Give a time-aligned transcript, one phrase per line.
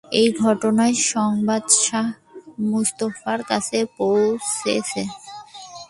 [0.11, 2.07] এই ঘটনার সংবাদ শাহ
[2.61, 5.03] মুস্তাফার কাছে পৌঁছেছে।